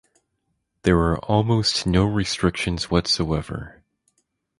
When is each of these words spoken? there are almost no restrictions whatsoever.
there 0.81 0.97
are 0.97 1.19
almost 1.25 1.85
no 1.85 2.05
restrictions 2.05 2.89
whatsoever. 2.89 3.83